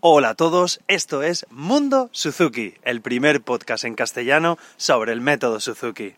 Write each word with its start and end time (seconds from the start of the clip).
Hola 0.00 0.30
a 0.30 0.34
todos, 0.34 0.80
esto 0.88 1.22
es 1.22 1.46
Mundo 1.48 2.10
Suzuki, 2.12 2.74
el 2.82 3.00
primer 3.00 3.40
podcast 3.40 3.84
en 3.84 3.94
castellano 3.94 4.58
sobre 4.76 5.12
el 5.12 5.22
método 5.22 5.58
Suzuki. 5.58 6.14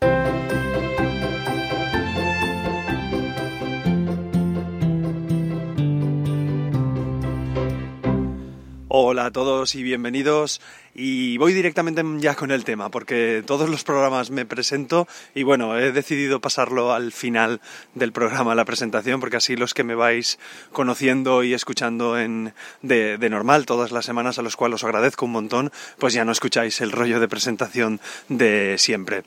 Hola 9.00 9.26
a 9.26 9.30
todos 9.30 9.76
y 9.76 9.84
bienvenidos. 9.84 10.60
Y 10.92 11.38
voy 11.38 11.52
directamente 11.52 12.02
ya 12.18 12.34
con 12.34 12.50
el 12.50 12.64
tema, 12.64 12.90
porque 12.90 13.44
todos 13.46 13.68
los 13.70 13.84
programas 13.84 14.32
me 14.32 14.44
presento 14.44 15.06
y 15.36 15.44
bueno, 15.44 15.78
he 15.78 15.92
decidido 15.92 16.40
pasarlo 16.40 16.92
al 16.92 17.12
final 17.12 17.60
del 17.94 18.10
programa, 18.10 18.56
la 18.56 18.64
presentación, 18.64 19.20
porque 19.20 19.36
así 19.36 19.54
los 19.54 19.72
que 19.72 19.84
me 19.84 19.94
vais 19.94 20.40
conociendo 20.72 21.44
y 21.44 21.54
escuchando 21.54 22.18
en, 22.18 22.54
de, 22.82 23.18
de 23.18 23.30
normal 23.30 23.66
todas 23.66 23.92
las 23.92 24.04
semanas, 24.04 24.40
a 24.40 24.42
los 24.42 24.56
cuales 24.56 24.82
os 24.82 24.84
agradezco 24.84 25.26
un 25.26 25.32
montón, 25.32 25.70
pues 25.98 26.12
ya 26.12 26.24
no 26.24 26.32
escucháis 26.32 26.80
el 26.80 26.90
rollo 26.90 27.20
de 27.20 27.28
presentación 27.28 28.00
de 28.28 28.78
siempre. 28.78 29.22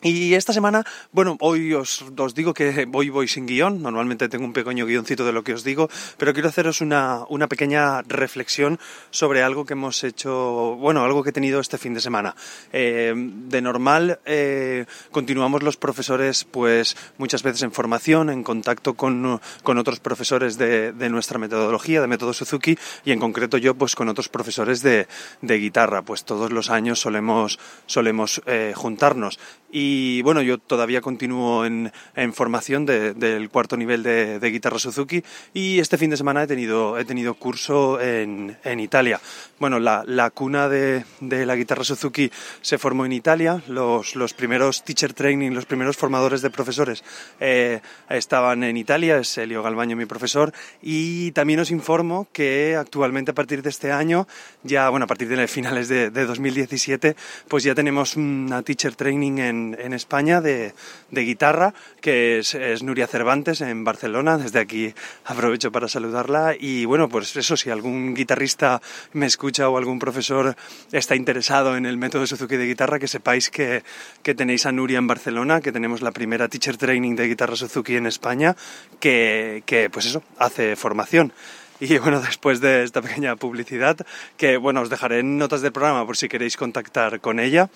Y 0.00 0.34
esta 0.34 0.52
semana, 0.52 0.84
bueno, 1.10 1.36
hoy 1.40 1.74
os, 1.74 2.04
os, 2.16 2.34
digo 2.34 2.54
que 2.54 2.86
hoy 2.92 3.10
voy 3.10 3.26
sin 3.26 3.46
guion, 3.46 3.82
normalmente 3.82 4.28
tengo 4.28 4.44
un 4.44 4.52
pequeño 4.52 4.86
guioncito 4.86 5.24
de 5.24 5.32
lo 5.32 5.42
que 5.42 5.54
os 5.54 5.64
digo, 5.64 5.90
pero 6.16 6.32
quiero 6.32 6.48
haceros 6.48 6.80
una, 6.80 7.24
una 7.28 7.48
pequeña 7.48 8.02
reflexión 8.02 8.78
sobre 9.10 9.42
algo 9.42 9.64
que 9.64 9.72
hemos 9.72 10.04
hecho, 10.04 10.76
bueno, 10.76 11.02
algo 11.02 11.24
que 11.24 11.30
he 11.30 11.32
tenido 11.32 11.58
este 11.58 11.78
fin 11.78 11.94
de 11.94 12.00
semana. 12.00 12.36
Eh, 12.72 13.12
de 13.12 13.60
normal, 13.60 14.20
eh, 14.24 14.86
continuamos 15.10 15.64
los 15.64 15.76
profesores, 15.76 16.44
pues 16.44 16.96
muchas 17.18 17.42
veces 17.42 17.62
en 17.62 17.72
formación, 17.72 18.30
en 18.30 18.44
contacto 18.44 18.94
con, 18.94 19.40
con 19.64 19.78
otros 19.78 19.98
profesores 19.98 20.58
de, 20.58 20.92
de, 20.92 21.08
nuestra 21.08 21.40
metodología, 21.40 22.00
de 22.00 22.06
método 22.06 22.32
Suzuki, 22.32 22.78
y 23.04 23.10
en 23.10 23.18
concreto 23.18 23.58
yo, 23.58 23.74
pues 23.74 23.96
con 23.96 24.08
otros 24.08 24.28
profesores 24.28 24.80
de, 24.80 25.08
de 25.42 25.58
guitarra, 25.58 26.02
pues 26.02 26.22
todos 26.22 26.52
los 26.52 26.70
años 26.70 27.00
solemos, 27.00 27.58
solemos 27.86 28.40
eh, 28.46 28.74
juntarnos. 28.76 29.40
Y 29.70 29.87
bueno, 30.22 30.42
yo 30.42 30.58
todavía 30.58 31.00
continúo 31.00 31.64
en, 31.64 31.92
formación 32.32 32.84
de, 32.86 33.14
del 33.14 33.48
cuarto 33.48 33.76
nivel 33.76 34.02
de, 34.02 34.50
guitarra 34.50 34.78
Suzuki 34.78 35.22
y 35.54 35.78
este 35.78 35.98
fin 35.98 36.10
de 36.10 36.16
semana 36.16 36.42
he 36.42 36.46
tenido, 36.46 36.98
he 36.98 37.04
tenido 37.04 37.34
curso 37.34 38.00
en, 38.00 38.56
Italia. 38.78 39.20
Bueno, 39.58 39.78
la, 39.78 40.30
cuna 40.30 40.68
de, 40.68 41.04
la 41.20 41.56
guitarra 41.56 41.84
Suzuki 41.84 42.30
se 42.60 42.78
formó 42.78 43.06
en 43.06 43.12
Italia. 43.12 43.62
Los, 43.68 44.14
primeros 44.36 44.84
teacher 44.84 45.12
training, 45.14 45.52
los 45.52 45.66
primeros 45.66 45.96
formadores 45.96 46.42
de 46.42 46.50
profesores 46.50 47.02
eh, 47.40 47.80
estaban 48.08 48.64
en 48.64 48.76
Italia. 48.76 49.18
Es 49.18 49.38
Elio 49.38 49.62
Galbaño, 49.62 49.96
mi 49.96 50.06
profesor. 50.06 50.52
Y 50.82 51.32
también 51.32 51.60
os 51.60 51.70
informo 51.70 52.28
que 52.32 52.76
actualmente 52.76 53.30
a 53.30 53.34
partir 53.34 53.62
de 53.62 53.70
este 53.70 53.92
año, 53.92 54.26
ya, 54.62 54.88
bueno, 54.90 55.04
a 55.04 55.06
partir 55.06 55.28
de 55.28 55.48
finales 55.48 55.88
de, 55.88 56.10
de 56.10 56.26
2017, 56.26 57.16
pues 57.48 57.64
ya 57.64 57.74
tenemos 57.74 58.16
una 58.16 58.62
teacher 58.62 58.94
training 58.94 59.38
en 59.38 59.77
en, 59.78 59.92
España 59.92 60.40
de, 60.40 60.74
de, 61.10 61.20
guitarra, 61.22 61.74
que 62.00 62.38
es, 62.38 62.54
es, 62.54 62.82
Nuria 62.82 63.06
Cervantes 63.06 63.60
en 63.60 63.84
Barcelona. 63.84 64.38
Desde 64.38 64.58
aquí 64.58 64.94
aprovecho 65.24 65.72
para 65.72 65.88
saludarla. 65.88 66.54
Y 66.58 66.84
bueno, 66.84 67.08
pues 67.08 67.36
eso, 67.36 67.56
si 67.56 67.70
algún 67.70 68.14
guitarrista 68.14 68.80
me 69.12 69.26
escucha 69.26 69.68
o 69.68 69.78
algún 69.78 69.98
profesor 69.98 70.56
está 70.92 71.14
interesado 71.14 71.76
en 71.76 71.86
el 71.86 71.96
método 71.96 72.26
Suzuki 72.26 72.56
de 72.56 72.66
guitarra, 72.66 72.98
que 72.98 73.08
sepáis 73.08 73.50
que, 73.50 73.82
que 74.22 74.34
tenéis 74.34 74.66
a 74.66 74.72
Nuria 74.72 74.98
en 74.98 75.06
Barcelona, 75.06 75.60
que 75.60 75.72
tenemos 75.72 76.02
la 76.02 76.12
primera 76.12 76.48
teacher 76.48 76.76
training 76.76 77.16
de 77.16 77.28
guitarra 77.28 77.56
Suzuki 77.56 77.96
en 77.96 78.06
España, 78.06 78.56
que, 79.00 79.62
que 79.66 79.90
pues 79.90 80.06
eso, 80.06 80.22
hace 80.38 80.76
formación. 80.76 81.32
Y 81.80 81.98
bueno, 81.98 82.20
después 82.26 82.60
de 82.60 82.84
esta 82.84 83.02
pequeña 83.02 83.36
publicidad, 83.36 83.96
que 84.36 84.56
bueno, 84.56 84.80
os 84.80 84.90
dejaré 84.90 85.20
en 85.20 85.38
notas 85.38 85.62
del 85.62 85.72
programa 85.72 86.06
por 86.06 86.16
si 86.16 86.28
queréis 86.28 86.56
contactar 86.56 87.20
con 87.20 87.40
ella. 87.40 87.70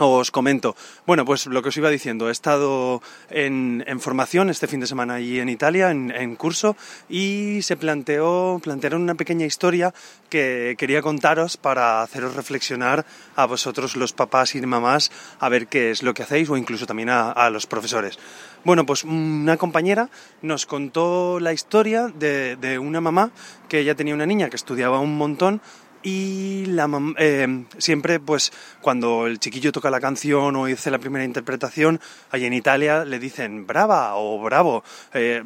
Os 0.00 0.30
comento. 0.30 0.76
Bueno, 1.06 1.24
pues 1.24 1.46
lo 1.46 1.60
que 1.60 1.70
os 1.70 1.76
iba 1.76 1.90
diciendo, 1.90 2.28
he 2.28 2.32
estado 2.32 3.02
en, 3.30 3.82
formación 3.98 4.48
este 4.48 4.68
fin 4.68 4.78
de 4.78 4.86
semana 4.86 5.14
allí 5.14 5.40
en 5.40 5.48
Italia, 5.48 5.90
en, 5.90 6.12
en, 6.12 6.36
curso, 6.36 6.76
y 7.08 7.62
se 7.62 7.76
planteó, 7.76 8.60
plantearon 8.62 9.02
una 9.02 9.16
pequeña 9.16 9.44
historia 9.44 9.92
que 10.30 10.76
quería 10.78 11.02
contaros 11.02 11.56
para 11.56 12.02
haceros 12.02 12.36
reflexionar 12.36 13.06
a 13.34 13.46
vosotros, 13.46 13.96
los 13.96 14.12
papás 14.12 14.54
y 14.54 14.60
mamás, 14.60 15.10
a 15.40 15.48
ver 15.48 15.66
qué 15.66 15.90
es 15.90 16.04
lo 16.04 16.14
que 16.14 16.22
hacéis 16.22 16.48
o 16.48 16.56
incluso 16.56 16.86
también 16.86 17.08
a, 17.08 17.32
a 17.32 17.50
los 17.50 17.66
profesores. 17.66 18.20
Bueno, 18.64 18.86
pues 18.86 19.02
una 19.02 19.56
compañera 19.56 20.10
nos 20.42 20.66
contó 20.66 21.40
la 21.40 21.52
historia 21.52 22.06
de, 22.06 22.54
de 22.54 22.78
una 22.78 23.00
mamá 23.00 23.30
que 23.68 23.80
ella 23.80 23.96
tenía 23.96 24.14
una 24.14 24.26
niña 24.26 24.48
que 24.48 24.56
estudiaba 24.56 25.00
un 25.00 25.16
montón 25.16 25.60
y 26.02 26.66
la 26.66 26.88
eh, 27.18 27.64
siempre 27.78 28.20
pues 28.20 28.52
cuando 28.80 29.26
el 29.26 29.38
chiquillo 29.38 29.72
toca 29.72 29.90
la 29.90 30.00
canción 30.00 30.56
o 30.56 30.66
hace 30.66 30.90
la 30.90 30.98
primera 30.98 31.24
interpretación 31.24 32.00
ahí 32.30 32.44
en 32.44 32.52
Italia 32.52 33.04
le 33.04 33.18
dicen 33.18 33.66
brava 33.66 34.16
o 34.16 34.40
bravo 34.40 34.84
eh, 35.14 35.42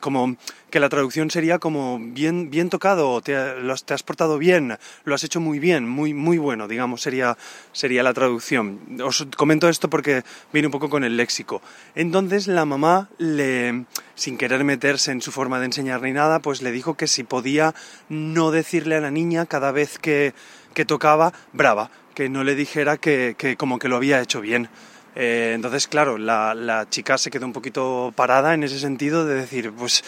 como 0.00 0.36
que 0.70 0.80
la 0.80 0.88
traducción 0.88 1.30
sería 1.30 1.58
como 1.58 1.98
bien 2.00 2.50
bien 2.50 2.70
tocado 2.70 3.20
te, 3.20 3.34
te, 3.84 3.94
has 3.94 4.02
portado 4.02 4.38
bien 4.38 4.78
lo 5.04 5.14
has 5.14 5.24
hecho 5.24 5.40
muy 5.40 5.58
bien 5.58 5.88
muy 5.88 6.14
muy 6.14 6.38
bueno 6.38 6.68
digamos 6.68 7.02
sería 7.02 7.36
sería 7.72 8.02
la 8.02 8.14
traducción. 8.14 8.80
Os 9.02 9.26
comento 9.36 9.68
esto 9.68 9.88
porque 9.90 10.22
viene 10.52 10.68
un 10.68 10.72
poco 10.72 10.88
con 10.88 11.04
el 11.04 11.16
léxico. 11.16 11.62
Entonces 11.94 12.46
la 12.46 12.64
mamá 12.64 13.08
le 13.18 13.84
sin 14.20 14.36
querer 14.36 14.64
meterse 14.64 15.12
en 15.12 15.22
su 15.22 15.32
forma 15.32 15.58
de 15.60 15.64
enseñar 15.64 16.02
ni 16.02 16.12
nada 16.12 16.40
pues 16.40 16.60
le 16.60 16.72
dijo 16.72 16.94
que 16.94 17.06
si 17.06 17.24
podía 17.24 17.74
no 18.10 18.50
decirle 18.50 18.96
a 18.96 19.00
la 19.00 19.10
niña 19.10 19.46
cada 19.46 19.72
vez 19.72 19.98
que, 19.98 20.34
que 20.74 20.84
tocaba 20.84 21.32
brava, 21.54 21.90
que 22.14 22.28
no 22.28 22.44
le 22.44 22.54
dijera 22.54 22.98
que, 22.98 23.34
que, 23.38 23.56
como 23.56 23.78
que 23.78 23.88
lo 23.88 23.96
había 23.96 24.20
hecho 24.20 24.42
bien. 24.42 24.68
Eh, 25.16 25.52
entonces, 25.54 25.88
claro, 25.88 26.18
la, 26.18 26.54
la, 26.54 26.86
chica 26.90 27.16
se 27.16 27.30
quedó 27.30 27.46
un 27.46 27.54
poquito 27.54 28.12
parada 28.14 28.52
en 28.52 28.62
ese 28.62 28.78
sentido 28.78 29.24
de 29.24 29.36
decir, 29.36 29.72
pues 29.72 30.04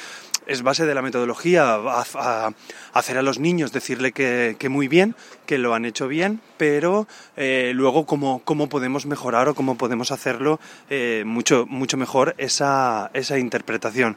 es 0.47 0.63
base 0.63 0.87
de 0.87 0.95
la 0.95 1.03
metodología 1.03 1.75
a, 1.75 2.53
hacer 2.93 3.19
a 3.19 3.23
los 3.23 3.39
niños 3.39 3.73
decirle 3.73 4.13
que, 4.13 4.57
que, 4.59 4.69
muy 4.69 4.89
bien, 4.89 5.15
que 5.47 5.59
lo 5.59 5.75
han 5.75 5.85
hecho 5.85 6.09
bien, 6.09 6.41
pero 6.57 7.07
eh, 7.37 7.73
luego 7.75 8.07
cómo, 8.07 8.43
cómo 8.45 8.69
podemos 8.69 9.07
mejorar 9.07 9.49
o 9.49 9.55
cómo 9.55 9.77
podemos 9.77 10.11
hacerlo 10.11 10.61
eh, 10.91 11.23
mucho, 11.27 11.67
mucho 11.69 11.97
mejor 11.97 12.35
esa, 12.39 13.11
esa 13.15 13.39
interpretación. 13.39 14.17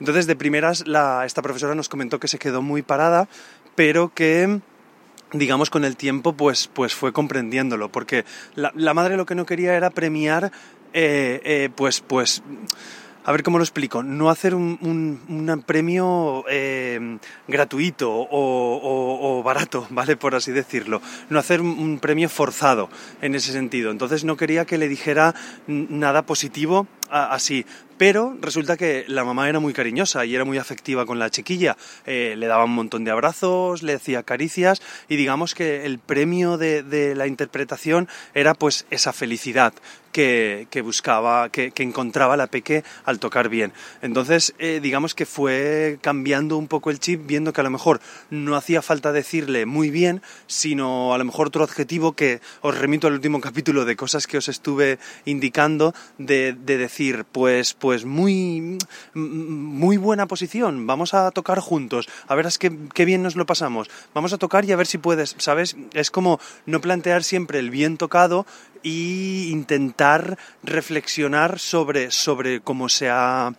Entonces, 0.00 0.26
de 0.26 0.36
primeras, 0.36 0.86
la, 0.86 1.24
esta 1.24 1.42
profesora 1.42 1.74
nos 1.74 1.88
comentó 1.88 2.20
que 2.20 2.28
se 2.28 2.38
quedó 2.38 2.62
muy 2.62 2.82
parada, 2.82 3.28
pero 3.74 4.12
que 4.14 4.60
digamos 5.32 5.70
con 5.70 5.84
el 5.84 5.96
tiempo 5.96 6.34
pues 6.34 6.70
pues 6.72 6.94
fue 6.94 7.12
comprendiéndolo 7.12 7.90
porque 7.90 8.24
la, 8.54 8.72
la 8.76 8.94
madre 8.94 9.16
lo 9.16 9.26
que 9.26 9.34
no 9.34 9.44
quería 9.44 9.74
era 9.74 9.90
premiar 9.90 10.52
eh, 10.92 11.68
pues 11.74 12.00
pues 12.00 12.44
a 13.26 13.32
ver 13.32 13.42
cómo 13.42 13.58
lo 13.58 13.64
explico, 13.64 14.04
no 14.04 14.30
hacer 14.30 14.54
un, 14.54 14.78
un, 14.80 15.20
un 15.28 15.62
premio 15.62 16.44
eh, 16.48 17.18
gratuito 17.48 18.08
o, 18.08 18.28
o, 18.30 19.42
barato, 19.42 19.84
¿vale? 19.90 20.16
Por 20.16 20.36
así 20.36 20.52
decirlo. 20.52 21.02
No 21.28 21.40
hacer 21.40 21.60
un, 21.60 21.98
premio 21.98 22.28
forzado 22.28 22.88
en 23.20 23.34
ese 23.34 23.50
sentido. 23.50 23.90
Entonces 23.90 24.22
no 24.22 24.36
quería 24.36 24.64
que 24.64 24.78
le 24.78 24.88
dijera 24.88 25.34
nada 25.66 26.22
positivo 26.22 26.86
así. 27.10 27.66
Pero 27.98 28.36
resulta 28.40 28.76
que 28.76 29.04
la 29.08 29.24
mamá 29.24 29.48
era 29.48 29.58
muy 29.58 29.72
cariñosa 29.72 30.26
y 30.26 30.34
era 30.34 30.44
muy 30.44 30.58
afectiva 30.58 31.06
con 31.06 31.18
la 31.18 31.30
chiquilla. 31.30 31.76
Eh, 32.04 32.34
le 32.36 32.46
daba 32.46 32.64
un 32.64 32.74
montón 32.74 33.04
de 33.04 33.10
abrazos, 33.10 33.82
le 33.82 33.94
hacía 33.94 34.22
caricias 34.22 34.82
y 35.08 35.16
digamos 35.16 35.54
que 35.54 35.86
el 35.86 35.98
premio 35.98 36.58
de, 36.58 37.14
la 37.16 37.26
interpretación 37.26 38.08
era 38.34 38.54
pues 38.54 38.86
esa 38.90 39.12
felicidad 39.12 39.72
que, 40.12 40.66
buscaba, 40.82 41.50
que, 41.50 41.72
encontraba 41.76 42.38
la 42.38 42.46
peque 42.46 42.84
al 43.04 43.18
tocar 43.18 43.50
bien. 43.50 43.74
Entonces, 44.00 44.54
eh, 44.58 44.80
digamos 44.82 45.14
que 45.14 45.26
fue 45.26 45.98
cambiando 46.00 46.56
un 46.56 46.68
poco 46.68 46.90
el 46.90 47.00
chip, 47.00 47.26
viendo 47.26 47.52
que 47.52 47.60
a 47.60 47.64
lo 47.64 47.70
mejor 47.70 48.00
no 48.30 48.56
hacía 48.56 48.80
falta 48.80 49.12
decirle 49.12 49.66
muy 49.66 49.90
bien, 49.90 50.22
sino 50.46 51.12
a 51.12 51.18
lo 51.18 51.24
mejor 51.26 51.48
otro 51.48 51.64
adjetivo 51.64 52.14
que 52.14 52.40
os 52.62 52.78
remito 52.78 53.08
al 53.08 53.12
último 53.12 53.42
capítulo 53.42 53.84
de 53.84 53.94
cosas 53.96 54.26
que 54.26 54.38
os 54.38 54.48
estuve 54.48 54.98
indicando, 55.26 55.94
de 56.16 56.54
decir, 56.54 57.26
pues, 57.30 57.74
pues 57.86 58.04
muy, 58.04 58.78
muy 59.14 59.96
buena 59.96 60.26
posición, 60.26 60.88
vamos 60.88 61.14
a 61.14 61.30
tocar 61.30 61.60
juntos, 61.60 62.08
a 62.26 62.34
ver 62.34 62.48
qué, 62.58 62.76
qué 62.92 63.04
bien 63.04 63.22
nos 63.22 63.36
lo 63.36 63.46
pasamos, 63.46 63.88
vamos 64.12 64.32
a 64.32 64.38
tocar 64.38 64.64
y 64.64 64.72
a 64.72 64.76
ver 64.76 64.88
si 64.88 64.98
puedes, 64.98 65.36
¿sabes? 65.38 65.76
Es 65.92 66.10
como 66.10 66.40
no 66.64 66.80
plantear 66.80 67.22
siempre 67.22 67.60
el 67.60 67.70
bien 67.70 67.96
tocado 67.96 68.44
y 68.82 69.50
intentar 69.52 70.36
reflexionar 70.64 71.60
sobre, 71.60 72.10
sobre 72.10 72.60
cómo 72.60 72.88
se 72.88 73.08
ha 73.08 73.52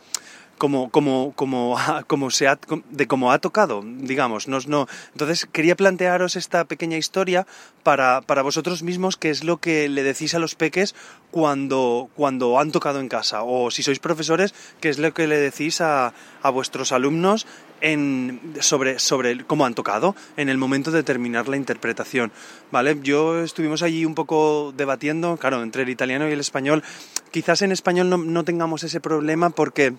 como, 0.58 0.90
como, 0.90 1.34
como, 1.36 1.78
como 2.08 2.32
se 2.32 2.48
ha, 2.48 2.60
de 2.90 3.08
cómo 3.08 3.32
ha 3.32 3.40
tocado, 3.40 3.84
digamos. 3.84 4.48
No, 4.48 4.60
no. 4.68 4.88
Entonces 5.14 5.48
quería 5.52 5.76
plantearos 5.76 6.36
esta 6.36 6.66
pequeña 6.66 6.98
historia 6.98 7.46
para, 7.84 8.22
para 8.22 8.42
vosotros 8.42 8.84
mismos, 8.84 9.18
qué 9.18 9.30
es 9.30 9.44
lo 9.44 9.58
que 9.58 9.88
le 9.90 10.04
decís 10.04 10.34
a 10.36 10.40
los 10.40 10.56
peques 10.56 10.96
cuando, 11.32 12.10
cuando 12.16 12.60
han 12.60 12.72
tocado 12.72 13.00
en 13.00 13.10
casa. 13.10 13.44
O 13.44 13.72
si 13.72 13.84
sois 13.84 14.00
profesores, 14.00 14.54
qué 14.82 14.90
es 14.90 15.00
lo 15.00 15.14
que 15.14 15.28
le 15.28 15.38
decís 15.38 15.82
a, 15.82 16.14
a 16.42 16.50
vuestros 16.50 16.92
alumnos 16.92 17.46
en, 17.82 18.56
sobre, 18.60 19.00
sobre 19.00 19.46
cómo 19.46 19.66
han 19.66 19.76
tocado 19.76 20.16
en 20.36 20.50
el 20.50 20.58
momento 20.58 20.92
de 20.92 21.04
terminar 21.04 21.48
la 21.48 21.58
interpretación, 21.58 22.32
¿vale? 22.72 22.98
Yo 23.04 23.44
estuvimos 23.44 23.84
allí 23.84 24.06
un 24.06 24.16
poco 24.16 24.74
debatiendo, 24.76 25.38
claro, 25.38 25.62
entre 25.62 25.84
el 25.84 25.90
italiano 25.90 26.28
y 26.28 26.32
el 26.32 26.40
español. 26.40 26.84
Quizás 27.32 27.62
en 27.62 27.72
español 27.72 28.10
no, 28.10 28.18
no 28.18 28.44
tengamos 28.44 28.84
ese 28.84 29.00
problema 29.00 29.50
porque 29.50 29.94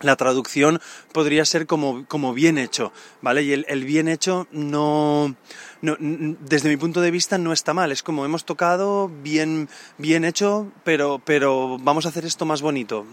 la 0.00 0.16
traducción 0.16 0.80
podría 1.12 1.44
ser 1.44 1.66
como, 1.66 2.06
como 2.06 2.34
bien 2.34 2.58
hecho, 2.58 2.92
¿vale? 3.22 3.42
Y 3.42 3.52
el, 3.52 3.64
el 3.68 3.84
bien 3.84 4.08
hecho 4.08 4.46
no, 4.52 5.34
no, 5.80 5.96
desde 6.00 6.68
mi 6.68 6.76
punto 6.76 7.00
de 7.00 7.10
vista 7.10 7.38
no 7.38 7.52
está 7.52 7.72
mal, 7.72 7.92
es 7.92 8.02
como 8.02 8.24
hemos 8.24 8.44
tocado 8.44 9.08
bien, 9.22 9.68
bien 9.96 10.24
hecho, 10.24 10.72
pero, 10.84 11.20
pero 11.24 11.78
vamos 11.78 12.04
a 12.04 12.08
hacer 12.08 12.24
esto 12.24 12.44
más 12.44 12.62
bonito. 12.62 13.06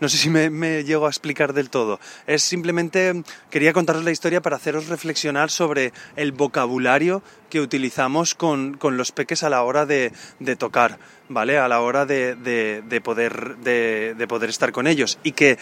No 0.00 0.08
sé 0.08 0.18
si 0.18 0.28
me, 0.28 0.84
llego 0.84 1.06
a 1.06 1.10
explicar 1.10 1.54
del 1.54 1.70
todo. 1.70 2.00
Es 2.26 2.42
simplemente, 2.42 3.22
quería 3.50 3.72
contaros 3.72 4.04
la 4.04 4.10
historia 4.10 4.42
para 4.42 4.56
haceros 4.56 4.88
reflexionar 4.88 5.50
sobre 5.50 5.92
el 6.16 6.32
vocabulario 6.32 7.22
que 7.48 7.60
utilizamos 7.60 8.34
con, 8.34 8.74
con 8.76 8.96
los 8.96 9.12
peques 9.12 9.42
a 9.42 9.50
la 9.50 9.62
hora 9.62 9.86
de, 9.86 10.12
de 10.38 10.56
tocar. 10.56 10.98
¿Vale? 11.28 11.58
A 11.58 11.68
la 11.68 11.80
hora 11.80 12.06
de, 12.06 12.34
de, 12.34 12.82
de 12.82 13.00
poder, 13.00 13.56
de, 13.58 14.14
de, 14.16 14.26
poder 14.26 14.50
estar 14.50 14.72
con 14.72 14.86
ellos. 14.86 15.18
Y 15.22 15.32
que 15.32 15.58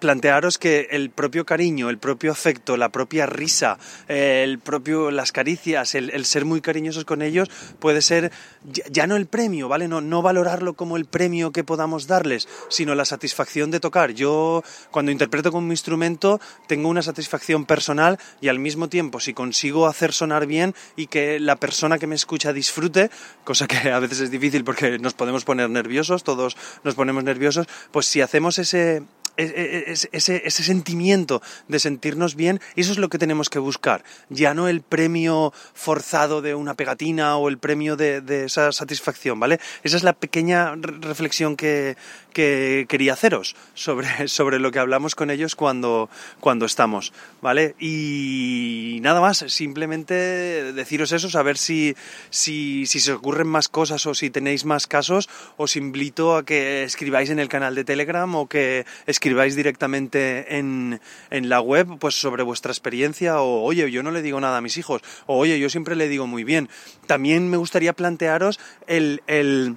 plantearos 0.00 0.58
que 0.58 0.88
el 0.90 1.10
propio 1.10 1.44
cariño, 1.44 1.90
el 1.90 1.98
propio 1.98 2.32
afecto, 2.32 2.76
la 2.76 2.88
propia 2.90 3.26
risa, 3.26 3.78
el 4.08 4.58
propio, 4.58 5.10
las 5.10 5.32
caricias, 5.32 5.94
el, 5.94 6.10
el 6.10 6.24
ser 6.24 6.44
muy 6.44 6.60
cariñosos 6.60 7.04
con 7.04 7.22
ellos, 7.22 7.50
puede 7.78 8.02
ser 8.02 8.32
ya, 8.64 8.84
ya, 8.90 9.06
no 9.06 9.16
el 9.16 9.26
premio, 9.26 9.68
¿vale? 9.68 9.88
No, 9.88 10.00
no 10.00 10.22
valorarlo 10.22 10.74
como 10.74 10.96
el 10.96 11.04
premio 11.04 11.52
que 11.52 11.64
podamos 11.64 12.06
darles, 12.06 12.48
sino 12.68 12.94
la 12.94 13.04
satisfacción 13.04 13.70
de 13.70 13.80
tocar. 13.80 14.12
Yo, 14.12 14.62
cuando 14.90 15.12
interpreto 15.12 15.52
con 15.52 15.66
mi 15.66 15.72
instrumento, 15.72 16.40
tengo 16.66 16.88
una 16.88 17.02
satisfacción 17.02 17.64
personal 17.64 18.18
y 18.40 18.48
al 18.48 18.58
mismo 18.58 18.88
tiempo, 18.88 19.20
si 19.20 19.34
consigo 19.34 19.86
hacer 19.86 20.12
sonar 20.12 20.46
bien 20.46 20.74
y 20.96 21.06
que 21.06 21.40
la 21.40 21.56
persona 21.56 21.98
que 21.98 22.06
me 22.06 22.14
escucha 22.14 22.52
disfrute, 22.52 23.10
cosa 23.44 23.66
que 23.66 23.90
a 23.90 23.98
veces 23.98 24.27
es 24.28 24.32
difícil 24.32 24.64
porque 24.64 24.98
nos 24.98 25.14
podemos 25.14 25.44
poner 25.44 25.70
nerviosos, 25.70 26.22
todos 26.22 26.56
nos 26.84 26.94
ponemos 26.94 27.24
nerviosos, 27.24 27.66
pues 27.90 28.06
si 28.06 28.20
hacemos 28.20 28.58
ese, 28.58 29.02
ese, 29.38 30.42
ese, 30.44 30.62
sentimiento 30.62 31.40
de 31.68 31.78
sentirnos 31.78 32.34
bien, 32.34 32.60
eso 32.74 32.92
es 32.92 32.98
lo 32.98 33.08
que 33.08 33.18
tenemos 33.18 33.48
que 33.48 33.60
buscar. 33.60 34.02
Ya 34.28 34.52
no 34.52 34.68
el 34.68 34.82
premio 34.82 35.52
forzado 35.74 36.42
de 36.42 36.54
una 36.54 36.74
pegatina 36.74 37.36
o 37.36 37.48
el 37.48 37.58
premio 37.58 37.96
de, 37.96 38.44
esa 38.44 38.72
satisfacción, 38.72 39.38
¿vale? 39.38 39.60
Esa 39.84 39.96
es 39.96 40.02
la 40.02 40.12
pequeña 40.12 40.74
reflexión 40.74 41.56
que, 41.56 41.96
que 42.32 42.86
quería 42.88 43.12
haceros 43.12 43.54
sobre, 43.74 44.08
sobre 44.28 44.58
lo 44.58 44.72
que 44.72 44.80
hablamos 44.80 45.14
con 45.14 45.30
ellos 45.30 45.54
cuando, 45.54 46.10
cuando 46.40 46.66
estamos, 46.66 47.12
¿vale? 47.40 47.76
Y 47.78 48.98
nada 49.02 49.20
más, 49.20 49.38
simplemente 49.48 50.72
deciros 50.72 51.12
eso, 51.12 51.30
saber 51.30 51.58
si, 51.58 51.94
si, 52.30 52.86
si 52.86 52.98
se 52.98 53.12
ocurren 53.12 53.46
más 53.46 53.68
cosas 53.68 54.04
o 54.06 54.14
si 54.14 54.30
tenéis 54.30 54.64
más 54.64 54.88
casos, 54.88 55.28
os 55.56 55.76
invito 55.76 56.36
a 56.36 56.44
que 56.44 56.82
escribáis 56.82 57.30
en 57.30 57.38
el 57.38 57.48
canal 57.48 57.76
de 57.76 57.84
Telegram 57.84 58.34
o 58.34 58.48
que 58.48 58.84
escribáis 59.06 59.27
escribáis 59.28 59.54
directamente 59.54 60.56
en, 60.56 61.02
en, 61.28 61.48
la 61.50 61.60
web 61.60 61.98
pues 61.98 62.18
sobre 62.18 62.42
vuestra 62.42 62.72
experiencia 62.72 63.42
o 63.42 63.62
oye, 63.62 63.90
yo 63.90 64.02
no 64.02 64.10
le 64.10 64.22
digo 64.22 64.40
nada 64.40 64.56
a 64.56 64.60
mis 64.62 64.78
hijos 64.78 65.02
o 65.26 65.36
oye, 65.36 65.58
yo 65.58 65.68
siempre 65.68 65.96
le 65.96 66.08
digo 66.08 66.26
muy 66.26 66.44
bien. 66.44 66.70
También 67.06 67.50
me 67.50 67.58
gustaría 67.58 67.92
plantearos 67.92 68.58
el, 68.86 69.22
el, 69.26 69.76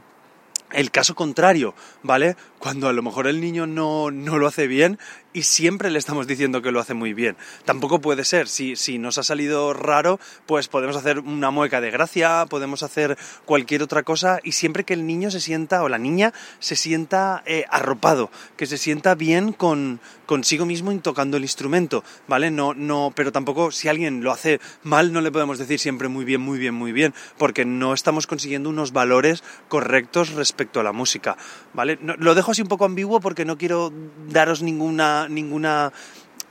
el 0.72 0.90
caso 0.90 1.16
contrario, 1.16 1.76
¿vale? 2.02 2.38
Cuando 2.62 2.88
a 2.88 2.94
lo 2.94 3.02
mejor 3.02 3.26
el 3.26 3.42
niño 3.42 3.66
no, 3.66 4.12
no 4.12 4.38
lo 4.38 4.46
hace 4.46 4.68
bien 4.68 5.00
y 5.34 5.44
siempre 5.44 5.90
le 5.90 5.98
estamos 5.98 6.28
diciendo 6.28 6.62
que 6.62 6.72
lo 6.72 6.80
hace 6.80 6.94
muy 6.94 7.14
bien. 7.14 7.38
Tampoco 7.66 8.02
puede 8.02 8.24
ser, 8.24 8.48
si, 8.48 8.76
si 8.76 9.00
nos 9.00 9.18
ha 9.18 9.24
salido 9.24 9.74
raro, 9.74 10.20
pues 10.46 10.68
podemos 10.68 10.96
hacer 10.96 11.20
una 11.20 11.52
mueca 11.52 11.82
de 11.82 11.90
gracia, 11.90 12.46
podemos 12.50 12.84
hacer 12.84 13.18
cualquier 13.46 13.82
otra 13.82 14.04
cosa 14.04 14.40
y 14.44 14.52
siempre 14.52 14.84
que 14.84 14.94
el 14.94 15.08
niño 15.08 15.32
se 15.32 15.40
sienta 15.40 15.84
o 15.84 15.90
la 15.90 15.98
niña 15.98 16.34
se 16.60 16.76
sienta 16.76 17.42
eh, 17.46 17.66
arropado, 17.70 18.30
que 18.58 18.66
se 18.66 18.78
sienta 18.78 19.16
bien 19.16 19.54
con 19.54 20.00
consigo 20.32 20.66
mismo 20.66 20.94
y 20.94 21.00
tocando 21.00 21.36
el 21.36 21.44
instrumento, 21.44 22.06
¿vale? 22.26 22.52
No, 22.52 22.74
no, 22.74 23.12
pero 23.14 23.34
tampoco 23.34 23.70
si 23.72 23.90
alguien 23.90 24.24
lo 24.24 24.32
hace 24.32 24.62
mal 24.82 25.12
no 25.12 25.20
le 25.20 25.30
podemos 25.30 25.58
decir 25.58 25.78
siempre 25.78 26.08
muy 26.08 26.24
bien, 26.24 26.40
muy 26.40 26.58
bien, 26.58 26.74
muy 26.74 26.94
bien, 26.94 27.14
porque 27.38 27.66
no 27.66 27.94
estamos 27.94 28.28
consiguiendo 28.28 28.70
unos 28.70 28.94
valores 28.94 29.44
correctos 29.68 30.30
respecto 30.30 30.80
a 30.80 30.84
la 30.84 30.94
música, 30.94 31.36
¿vale? 31.74 32.00
Lo 32.02 32.34
dejo 32.34 32.51
así 32.52 32.62
un 32.62 32.68
poco 32.68 32.86
ambiguo 32.86 33.20
porque 33.20 33.46
no 33.46 33.58
quiero 33.58 33.92
daros 34.30 34.62
ninguna 34.62 35.28
ninguna 35.30 35.92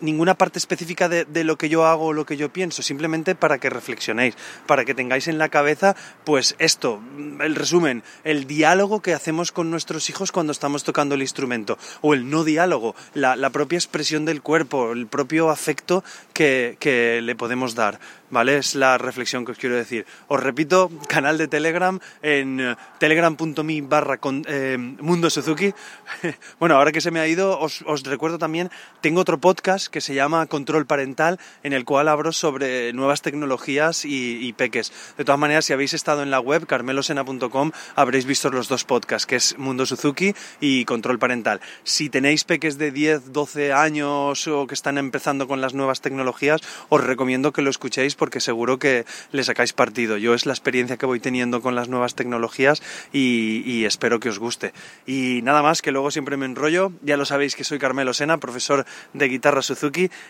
ninguna 0.00 0.34
parte 0.34 0.58
específica 0.58 1.08
de, 1.08 1.24
de, 1.24 1.44
lo 1.44 1.56
que 1.56 1.68
yo 1.68 1.86
hago 1.86 2.06
o 2.06 2.12
lo 2.12 2.26
que 2.26 2.36
yo 2.36 2.52
pienso, 2.52 2.82
simplemente 2.82 3.34
para 3.34 3.58
que 3.58 3.70
reflexionéis, 3.70 4.36
para 4.66 4.84
que 4.84 4.94
tengáis 4.94 5.28
en 5.28 5.38
la 5.38 5.48
cabeza, 5.48 5.96
pues 6.24 6.56
esto, 6.58 7.00
el 7.40 7.54
resumen, 7.54 8.02
el 8.24 8.46
diálogo 8.46 9.00
que 9.02 9.14
hacemos 9.14 9.52
con 9.52 9.70
nuestros 9.70 10.10
hijos 10.10 10.32
cuando 10.32 10.52
estamos 10.52 10.84
tocando 10.84 11.14
el 11.14 11.22
instrumento, 11.22 11.78
o 12.00 12.14
el 12.14 12.28
no 12.30 12.44
diálogo, 12.44 12.94
la, 13.14 13.36
la 13.36 13.50
propia 13.50 13.76
expresión 13.76 14.24
del 14.24 14.42
cuerpo, 14.42 14.92
el 14.92 15.06
propio 15.06 15.50
afecto 15.50 16.04
que, 16.32 16.76
que 16.80 17.20
le 17.22 17.34
podemos 17.34 17.74
dar. 17.74 17.98
¿vale? 18.30 18.56
Es 18.58 18.74
la 18.74 18.96
reflexión 18.96 19.44
que 19.44 19.52
os 19.52 19.58
quiero 19.58 19.76
decir. 19.76 20.06
Os 20.28 20.40
repito, 20.40 20.90
canal 21.08 21.36
de 21.36 21.48
Telegram 21.48 21.98
en 22.22 22.76
telegram.me 22.98 23.82
barra 23.82 24.18
eh, 24.46 24.76
Mundo 24.78 25.28
Suzuki. 25.30 25.74
bueno, 26.58 26.76
ahora 26.76 26.92
que 26.92 27.00
se 27.00 27.10
me 27.10 27.20
ha 27.20 27.26
ido, 27.26 27.58
os, 27.58 27.82
os, 27.86 28.02
recuerdo 28.04 28.38
también, 28.38 28.70
tengo 29.00 29.20
otro 29.20 29.38
podcast 29.38 29.89
que 29.90 30.00
se 30.00 30.14
llama 30.14 30.46
Control 30.46 30.86
Parental, 30.86 31.38
en 31.62 31.72
el 31.72 31.84
cual 31.84 32.08
hablo 32.08 32.32
sobre 32.32 32.92
nuevas 32.92 33.22
tecnologías 33.22 34.04
y, 34.04 34.38
y 34.46 34.52
peques. 34.52 34.92
De 35.18 35.24
todas 35.24 35.38
maneras, 35.38 35.64
si 35.64 35.72
habéis 35.72 35.94
estado 35.94 36.22
en 36.22 36.30
la 36.30 36.40
web, 36.40 36.66
carmelosena.com, 36.66 37.72
habréis 37.96 38.24
visto 38.24 38.50
los 38.50 38.68
dos 38.68 38.84
podcasts, 38.84 39.26
que 39.26 39.36
es 39.36 39.58
Mundo 39.58 39.86
Suzuki 39.86 40.34
y 40.60 40.84
Control 40.84 41.18
Parental. 41.18 41.60
Si 41.82 42.08
tenéis 42.10 42.44
peques 42.44 42.78
de 42.78 42.90
10, 42.90 43.32
12 43.32 43.72
años 43.72 44.46
o 44.46 44.66
que 44.66 44.74
están 44.74 44.98
empezando 44.98 45.48
con 45.48 45.60
las 45.60 45.74
nuevas 45.74 46.00
tecnologías, 46.00 46.60
os 46.88 47.02
recomiendo 47.02 47.52
que 47.52 47.62
lo 47.62 47.70
escuchéis 47.70 48.14
porque 48.14 48.40
seguro 48.40 48.78
que 48.78 49.04
le 49.32 49.44
sacáis 49.44 49.72
partido. 49.72 50.16
Yo 50.16 50.34
es 50.34 50.46
la 50.46 50.52
experiencia 50.52 50.96
que 50.96 51.06
voy 51.06 51.20
teniendo 51.20 51.60
con 51.60 51.74
las 51.74 51.88
nuevas 51.88 52.14
tecnologías 52.14 52.82
y, 53.12 53.62
y, 53.64 53.84
espero 53.84 54.20
que 54.20 54.28
os 54.28 54.38
guste. 54.38 54.72
Y 55.06 55.40
nada 55.42 55.62
más, 55.62 55.82
que 55.82 55.92
luego 55.92 56.10
siempre 56.10 56.36
me 56.36 56.46
enrollo. 56.46 56.92
Ya 57.02 57.16
lo 57.16 57.24
sabéis 57.24 57.56
que 57.56 57.64
soy 57.64 57.78
Carmelo 57.78 58.14
Sena, 58.14 58.38
profesor 58.38 58.84
de 59.12 59.28
guitarra 59.28 59.62
Suzuki 59.62 59.79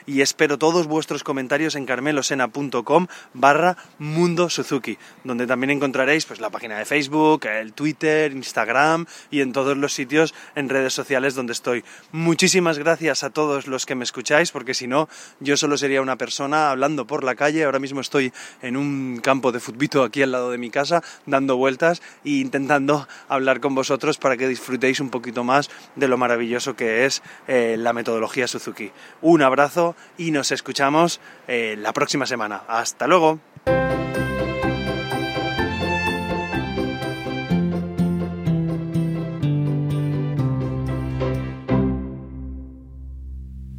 y 0.07 0.21
espero 0.21 0.59
todos 0.59 0.87
vuestros 0.87 1.25
comentarios 1.25 1.75
en 1.75 1.85
carmelosena.com 1.85 3.09
barra 3.35 3.77
Mundo 3.99 4.49
Suzuki, 4.49 4.97
donde 5.25 5.49
también 5.49 5.71
encontraréis 5.71 6.25
pues, 6.25 6.41
la 6.41 6.51
página 6.51 6.79
de 6.79 6.85
Facebook, 6.85 7.47
el 7.47 7.73
Twitter, 7.73 8.31
Instagram 8.31 9.07
y 9.31 9.41
en 9.41 9.53
todos 9.53 9.77
los 9.77 9.93
sitios 9.93 10.35
en 10.55 10.69
redes 10.69 10.95
sociales 10.95 11.35
donde 11.35 11.53
estoy. 11.53 11.83
Muchísimas 12.13 12.79
gracias 12.79 13.25
a 13.25 13.31
todos 13.31 13.67
los 13.67 13.87
que 13.87 13.97
me 13.97 14.05
escucháis, 14.05 14.53
porque 14.53 14.73
si 14.73 14.87
no, 14.87 15.09
yo 15.41 15.57
solo 15.57 15.77
sería 15.77 16.01
una 16.01 16.17
persona 16.17 16.71
hablando 16.71 17.09
por 17.09 17.25
la 17.25 17.35
calle. 17.35 17.65
Ahora 17.65 17.81
mismo 17.81 18.01
estoy 18.01 18.33
en 18.63 18.77
un 18.77 19.19
campo 19.21 19.51
de 19.51 19.59
futbito 19.59 20.05
aquí 20.05 20.23
al 20.23 20.31
lado 20.31 20.53
de 20.53 20.59
mi 20.59 20.71
casa, 20.71 21.03
dando 21.27 21.57
vueltas 21.57 22.03
e 22.25 22.31
intentando 22.31 23.09
hablar 23.29 23.59
con 23.59 23.75
vosotros 23.75 24.17
para 24.19 24.37
que 24.37 24.47
disfrutéis 24.47 25.01
un 25.01 25.11
poquito 25.11 25.43
más 25.43 25.71
de 25.97 26.07
lo 26.07 26.17
maravilloso 26.19 26.77
que 26.77 27.05
es 27.05 27.23
eh, 27.49 27.75
la 27.77 27.93
metodología 27.93 28.47
Suzuki. 28.47 28.93
Un 29.41 29.45
abrazo 29.45 29.97
y 30.19 30.33
nos 30.33 30.53
escuchamos 30.53 31.19
eh, 31.49 31.75
la 31.79 31.95
próxima 31.95 32.27
semana. 32.27 32.65
Hasta 32.69 33.07
luego. 33.07 33.41